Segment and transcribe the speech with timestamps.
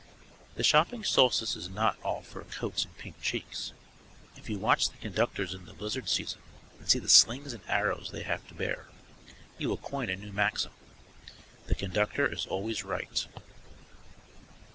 [0.55, 3.71] The shopping solstice is not all fur coats and pink cheeks.
[4.35, 6.41] If you watch the conductors in the blizzard season,
[6.79, 8.87] and see the slings and arrows they have to bear,
[9.59, 10.71] you will coin a new maxim.
[11.67, 13.27] The conductor is always right.